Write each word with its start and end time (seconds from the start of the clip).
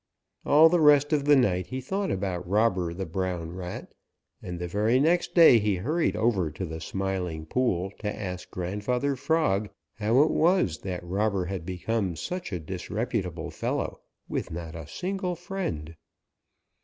All 0.47 0.67
the 0.67 0.79
rest 0.81 1.13
of 1.13 1.25
the 1.25 1.35
night 1.35 1.67
he 1.67 1.79
thought 1.79 2.09
about 2.09 2.47
Robber 2.49 2.91
the 2.91 3.05
Brown 3.05 3.51
Rat, 3.51 3.93
and 4.41 4.57
the 4.57 4.67
very 4.67 4.99
next 4.99 5.35
day 5.35 5.59
he 5.59 5.75
hurried 5.75 6.15
over 6.15 6.49
to 6.49 6.65
the 6.65 6.81
Smiling 6.81 7.45
Pool 7.45 7.91
to 7.99 8.07
ask 8.11 8.49
Grandfather 8.49 9.15
Frog 9.15 9.69
how 9.99 10.23
it 10.23 10.31
was 10.31 10.79
that 10.79 11.03
Robber 11.05 11.45
had 11.45 11.67
become 11.67 12.15
such 12.15 12.51
a 12.51 12.57
disreputable 12.59 13.51
fellow 13.51 14.01
with 14.27 14.49
not 14.49 14.73
a 14.75 14.87
single 14.87 15.35
friend. 15.35 15.95